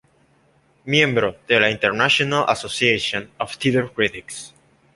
Miembro 0.85 1.37
de 1.47 1.59
la 1.59 1.69
Internacional 1.69 2.45
Association 2.47 3.29
of 3.37 3.59
Theatre 3.59 3.91
Critics. 3.93 4.51